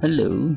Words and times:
Halo 0.00 0.56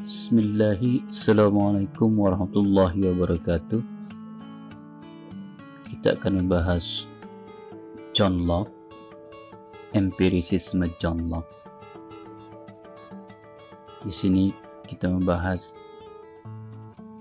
Bismillahi. 0.00 1.04
Assalamualaikum 1.12 2.08
warahmatullahi 2.16 3.04
wabarakatuh. 3.04 3.84
Kita 5.84 6.16
akan 6.16 6.40
membahas 6.40 7.04
John 8.16 8.48
Locke 8.48 8.72
Empirisisme 9.92 10.88
John 10.96 11.20
Locke. 11.28 11.52
Di 14.00 14.12
sini 14.16 14.48
kita 14.88 15.12
membahas 15.12 15.76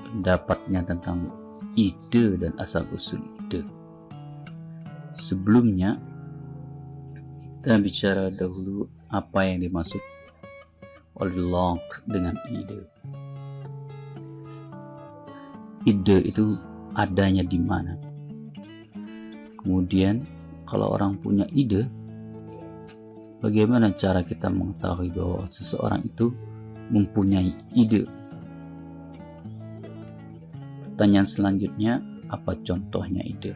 pendapatnya 0.07 0.87
tentang 0.87 1.35
ide 1.75 2.39
dan 2.39 2.55
asal 2.63 2.87
usul 2.95 3.19
ide. 3.43 3.67
Sebelumnya 5.19 5.99
kita 7.59 7.75
bicara 7.83 8.31
dahulu 8.31 8.87
apa 9.11 9.51
yang 9.51 9.67
dimaksud 9.67 10.14
oleh 11.15 11.35
Locke 11.39 12.03
dengan 12.07 12.35
ide. 12.51 12.79
Ide 15.85 16.17
itu 16.25 16.57
adanya 16.97 17.45
di 17.45 17.59
mana? 17.61 17.93
Kemudian 19.61 20.25
kalau 20.65 20.97
orang 20.97 21.15
punya 21.21 21.45
ide, 21.53 21.85
bagaimana 23.39 23.93
cara 23.93 24.25
kita 24.25 24.49
mengetahui 24.49 25.13
bahwa 25.13 25.45
seseorang 25.53 26.01
itu 26.03 26.33
mempunyai 26.89 27.53
ide? 27.77 28.03
Pertanyaan 30.89 31.27
selanjutnya, 31.27 32.01
apa 32.33 32.57
contohnya 32.65 33.21
ide? 33.21 33.53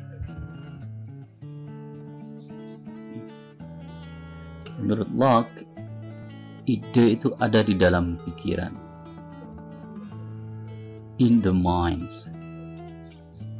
Menurut 4.79 5.09
Locke, 5.11 5.67
ide 6.69 7.17
itu 7.17 7.33
ada 7.41 7.65
di 7.65 7.73
dalam 7.73 8.13
pikiran. 8.21 8.73
In 11.17 11.41
the 11.41 11.49
minds. 11.49 12.29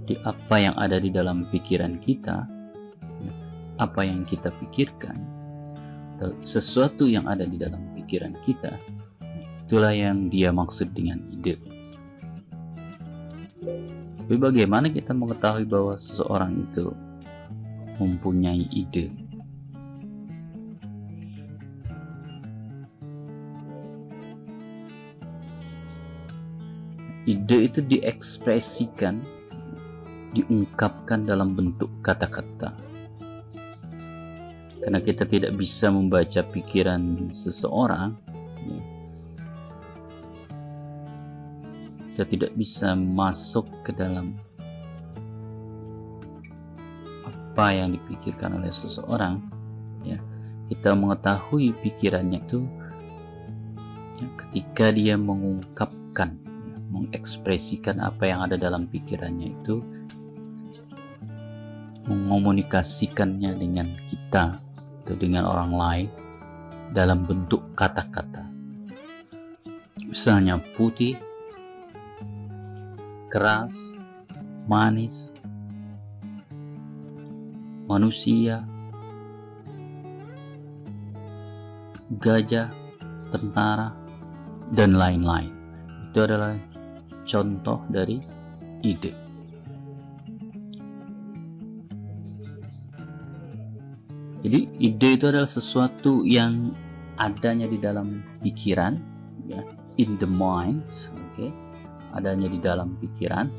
Di 0.06 0.14
apa 0.22 0.61
yang 0.61 0.75
ada 0.78 1.02
di 1.02 1.09
dalam 1.09 1.50
pikiran 1.50 1.97
kita 1.97 2.45
apa 3.80 4.03
yang 4.03 4.28
kita 4.28 4.52
pikirkan 4.59 5.39
sesuatu 6.44 7.08
yang 7.08 7.23
ada 7.31 7.47
di 7.47 7.56
dalam 7.56 7.80
pikiran 7.95 8.36
kita 8.44 8.75
itulah 9.64 9.95
yang 9.95 10.28
dia 10.28 10.52
maksud 10.52 10.91
dengan 10.91 11.22
ide. 11.31 11.56
Tapi 14.19 14.36
bagaimana 14.36 14.91
kita 14.91 15.16
mengetahui 15.16 15.64
bahwa 15.64 15.95
seseorang 15.95 16.59
itu 16.59 16.91
mempunyai 18.02 18.67
ide 18.73 19.28
ide 27.30 27.69
itu 27.69 27.80
diekspresikan 27.85 29.22
diungkapkan 30.33 31.22
dalam 31.22 31.53
bentuk 31.53 31.89
kata-kata. 32.02 32.73
Karena 34.80 34.97
kita 34.97 35.30
tidak 35.30 35.53
bisa 35.53 35.94
membaca 35.94 36.41
pikiran 36.41 37.30
seseorang 37.30 38.16
ya, 38.66 38.81
kita 42.16 42.23
tidak 42.25 42.52
bisa 42.57 42.97
masuk 42.97 43.69
ke 43.85 43.94
dalam 43.94 44.33
apa 47.27 47.66
yang 47.75 47.94
dipikirkan 47.94 48.57
oleh 48.57 48.73
seseorang 48.73 49.38
ya. 50.02 50.17
Kita 50.66 50.94
mengetahui 50.94 51.73
pikirannya 51.81 52.39
itu 52.45 52.61
ya, 54.17 54.27
ketika 54.38 54.94
dia 54.95 55.17
mengungkapkan 55.19 56.48
mengekspresikan 56.90 58.02
apa 58.02 58.26
yang 58.26 58.44
ada 58.44 58.58
dalam 58.58 58.90
pikirannya 58.90 59.54
itu 59.54 59.82
mengomunikasikannya 62.09 63.53
dengan 63.53 63.86
kita 64.09 64.58
atau 65.06 65.16
dengan 65.16 65.46
orang 65.46 65.72
lain 65.74 66.09
dalam 66.90 67.22
bentuk 67.22 67.62
kata-kata. 67.78 68.50
Misalnya 70.09 70.58
putih 70.74 71.13
keras 73.30 73.94
manis 74.66 75.30
manusia 77.86 78.66
gajah 82.18 82.74
tentara 83.30 83.94
dan 84.74 84.97
lain-lain. 84.97 85.53
Itu 86.09 86.25
adalah 86.25 86.58
contoh 87.29 87.85
dari 87.94 88.17
ide. 88.81 89.13
Jadi 94.40 94.59
ide 94.81 95.09
itu 95.13 95.25
adalah 95.29 95.45
sesuatu 95.45 96.25
yang 96.25 96.73
adanya 97.19 97.68
di 97.68 97.78
dalam 97.78 98.23
pikiran, 98.39 98.95
ya, 99.45 99.62
in 100.00 100.16
the 100.18 100.25
mind, 100.25 100.81
oke, 101.12 101.19
okay? 101.35 101.51
adanya 102.16 102.47
di 102.47 102.57
dalam 102.57 102.95
pikiran. 102.97 103.51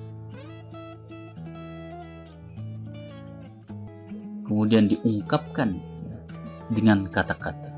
Kemudian 4.49 4.91
diungkapkan 4.91 5.79
dengan 6.73 7.07
kata-kata. 7.07 7.71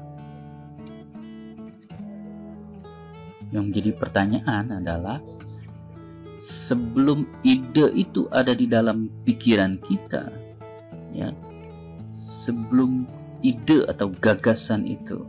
Yang 3.52 3.64
menjadi 3.68 3.90
pertanyaan 3.98 4.80
adalah 4.80 5.20
sebelum 6.42 7.22
ide 7.46 7.94
itu 7.94 8.26
ada 8.34 8.50
di 8.50 8.66
dalam 8.66 9.06
pikiran 9.22 9.78
kita 9.78 10.26
ya. 11.14 11.30
Sebelum 12.10 13.06
ide 13.46 13.86
atau 13.86 14.10
gagasan 14.10 14.90
itu 14.90 15.22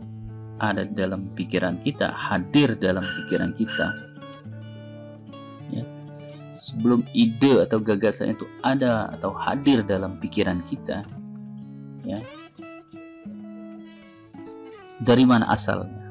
ada 0.58 0.82
di 0.82 0.90
dalam 0.98 1.30
pikiran 1.38 1.78
kita 1.86 2.10
hadir 2.10 2.74
dalam 2.74 3.06
pikiran 3.06 3.54
kita 3.54 3.94
ya. 5.70 5.86
Sebelum 6.58 7.06
ide 7.14 7.62
atau 7.62 7.78
gagasan 7.78 8.34
itu 8.34 8.50
ada 8.66 9.06
atau 9.14 9.30
hadir 9.38 9.86
dalam 9.86 10.18
pikiran 10.18 10.66
kita 10.66 10.98
ya. 12.02 12.18
Dari 14.98 15.22
mana 15.22 15.46
asalnya? 15.46 16.02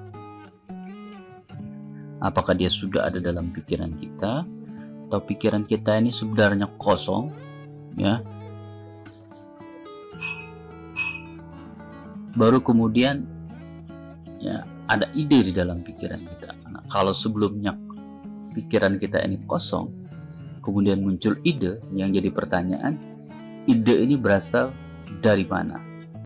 Apakah 2.23 2.55
dia 2.55 2.71
sudah 2.71 3.11
ada 3.11 3.19
dalam 3.19 3.51
pikiran 3.51 3.91
kita 3.99 4.47
atau 5.13 5.21
pikiran 5.21 5.61
kita 5.61 6.01
ini 6.01 6.09
sebenarnya 6.09 6.65
kosong 6.73 7.29
ya. 7.93 8.17
Baru 12.33 12.65
kemudian 12.65 13.21
ya 14.41 14.65
ada 14.89 15.05
ide 15.13 15.45
di 15.45 15.53
dalam 15.53 15.85
pikiran 15.85 16.17
kita. 16.17 16.57
Nah, 16.73 16.81
kalau 16.89 17.13
sebelumnya 17.13 17.77
pikiran 18.57 18.97
kita 18.97 19.21
ini 19.21 19.45
kosong 19.45 19.93
kemudian 20.65 20.97
muncul 20.97 21.37
ide 21.45 21.77
yang 21.93 22.09
jadi 22.09 22.33
pertanyaan 22.33 22.97
ide 23.69 23.93
ini 23.93 24.17
berasal 24.17 24.73
dari 25.21 25.45
mana 25.45 25.92